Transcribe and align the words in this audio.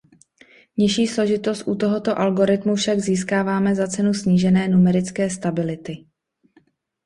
Nižší 0.77 1.07
složitost 1.07 1.63
u 1.67 1.75
tohoto 1.75 2.19
algoritmu 2.19 2.75
však 2.75 2.99
získáváme 2.99 3.75
za 3.75 3.87
cenu 3.87 4.13
snížené 4.13 4.67
numerické 4.67 5.29
stability. 5.29 6.05